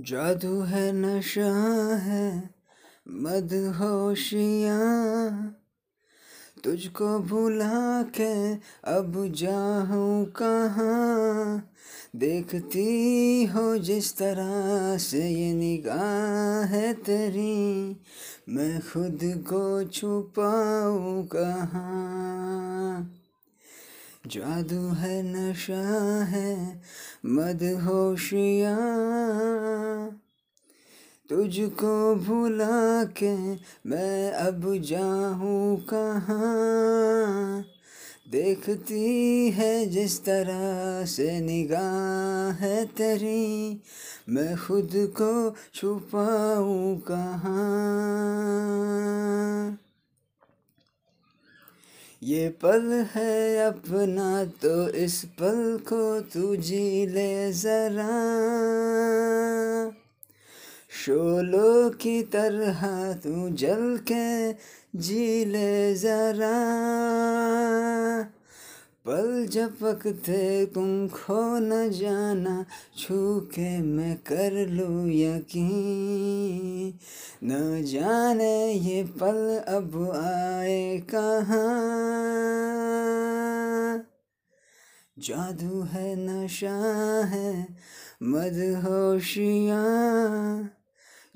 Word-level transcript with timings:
जादू 0.00 0.60
है, 0.60 0.92
नशा 0.92 1.54
है, 1.96 2.50
मदहोशियाँ। 3.08 4.00
तुझको 6.64 7.18
भुला 7.18 8.02
के 8.02 8.54
अब 8.94 9.32
जाऊँ 9.34 10.24
कहाँ? 10.24 11.70
देखती 12.16 13.44
हो 13.44 13.78
जिस 13.78 14.18
तरह 14.18 14.98
से 14.98 15.28
ये 15.28 15.54
निगाह 15.54 16.64
है 16.64 16.94
तेरी, 16.94 17.96
मैं 18.48 18.80
खुद 18.80 19.20
को 19.24 19.84
छुपाऊँ 19.84 21.26
कहाँ? 21.26 23.20
जादू 24.26 24.88
है, 24.88 25.22
नशा 25.22 26.24
है, 26.24 26.82
मदहोशियाँ। 27.26 28.78
तुझको 31.30 32.14
भुला 32.14 33.04
के 33.04 33.54
मैं 33.88 34.32
अब 34.32 34.74
जाऊँ 34.76 35.76
कहाँ? 35.76 37.64
देखती 38.30 39.50
है 39.50 39.86
जिस 39.86 40.24
तरह 40.24 41.04
से 41.06 41.40
निगाह 41.40 42.52
है 42.52 42.86
तेरी, 42.86 43.82
मैं 44.28 44.56
खुद 44.56 44.90
को 44.94 45.54
छुपाऊँ 45.74 47.00
कहाँ? 47.00 48.93
ये 52.24 52.48
पल 52.48 53.06
है 53.14 53.56
अपना 53.66 54.44
तो 54.44 54.88
इस 54.88 55.24
पल 55.24 55.80
को 55.88 56.20
तू 56.20 56.56
जी 56.56 57.06
ले 57.06 57.52
जरा। 57.52 58.06
शोलों 61.04 61.90
की 61.90 62.22
तरह 62.22 63.12
तू 63.12 63.48
जल 63.48 64.00
के 64.12 64.52
जी 64.98 65.44
ले 65.44 65.94
जरा। 65.94 66.54
पल 69.06 69.46
झपकते 69.46 70.66
तुम 70.66 71.08
खो 71.08 71.58
न 71.58 71.90
जाना 71.90 72.66
छू 72.98 73.40
के 73.40 73.78
मैं 73.78 74.16
कर 74.16 74.68
लूँ 74.68 75.10
यकीन। 75.10 76.98
न 77.44 77.84
जाने 77.84 78.72
ये 78.72 79.02
पल 79.02 79.62
अब 79.68 80.10
आए 80.16 81.02
कहाँ। 81.14 81.93
जादू 85.18 85.82
है, 85.82 86.16
नशा 86.16 87.24
है, 87.24 87.76
मदहोशियाँ। 88.22 90.70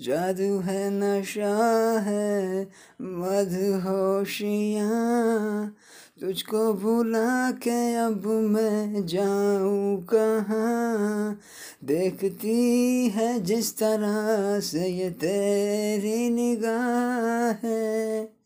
जादू 0.00 0.58
है, 0.58 0.90
नशा 0.90 2.00
है, 2.00 2.68
मदहोशियाँ। 3.02 5.76
तुझको 6.20 6.74
भुला 6.74 7.50
के 7.50 7.94
अब 7.94 8.26
मैं 8.26 9.06
जाऊँ 9.06 10.06
कहाँ? 10.14 11.38
देखती 11.84 13.08
है 13.08 13.40
जिस 13.40 13.78
तरह 13.78 14.60
से 14.60 14.88
ये 14.88 15.10
तेरी 15.10 16.30
निगाह 16.30 17.66
है। 17.66 18.37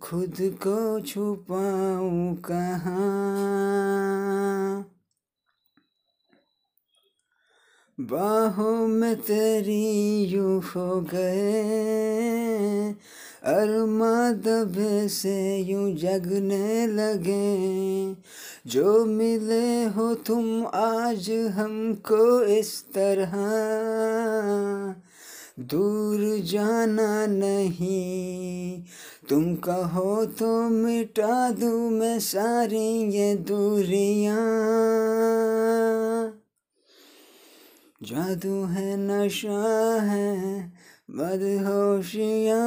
खुद 0.00 0.36
को 0.40 1.00
छुपाऊँ 1.00 2.36
कहाँ? 2.36 2.98
बाहों 8.00 8.86
में 8.86 9.16
तेरी 9.16 10.24
यूँ 10.24 10.62
हो 10.62 11.00
गए, 11.00 12.92
अरमा 13.44 14.32
दबे 14.32 15.08
से 15.08 15.58
यूँ 15.58 15.92
जगने 15.92 16.86
लगे। 16.86 18.14
जो 18.66 19.04
मिले 19.04 19.84
हो 19.84 20.14
तुम 20.14 20.66
आज 20.66 21.30
हमको 21.30 22.42
इस 22.42 22.84
तरह 22.84 23.34
दूर 25.58 26.40
जाना 26.40 27.26
नहीं। 27.26 28.82
तुम 29.28 29.54
कहो 29.54 30.26
तो 30.26 30.68
मिटा 30.68 31.50
दूँ 31.50 31.90
मैं 31.90 32.20
सारी 32.20 33.12
ये 33.12 33.34
दूरियाँ। 33.34 34.36
जादू 38.02 38.64
है, 38.64 38.96
नशा 38.96 40.02
है 40.02 40.72
मदहोशियाँ 41.10 42.58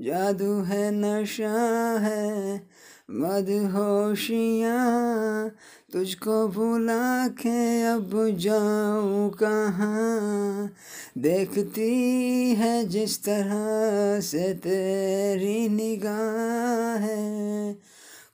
जादू 0.00 0.60
है, 0.62 0.90
नशा 0.90 1.98
है 1.98 2.66
मदहोशियाँ, 3.10 5.50
तुझको 5.92 6.48
भुला 6.48 7.28
के 7.28 7.82
अब 7.82 8.30
जाऊँ 8.30 9.30
कहाँ? 9.30 10.70
देखती 11.18 12.54
है 12.54 12.84
जिस 12.84 13.24
तरह 13.24 14.20
से 14.20 14.54
तेरी 14.54 15.68
निगाह 15.68 16.96
है, 16.96 17.78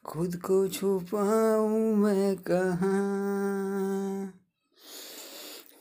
खुद 0.04 0.36
को 0.36 0.68
छुपाऊँ 0.68 1.96
मैं 1.96 2.36
कहाँ? 2.36 4.34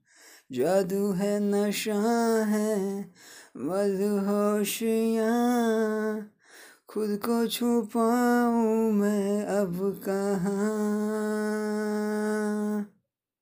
जादू 0.51 1.11
है 1.11 1.39
नशा 1.39 2.45
है 2.45 3.11
मदहोशियाँ। 3.57 6.31
खुद 6.87 7.09
को 7.09 7.47
छुपाऊँ 7.47 8.91
मैं 8.91 9.45
अब 9.45 10.01
कहाँ? 10.05 12.10